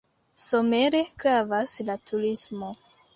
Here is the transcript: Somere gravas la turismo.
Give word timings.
Somere 0.45 1.01
gravas 1.23 1.75
la 1.91 1.97
turismo. 2.11 2.71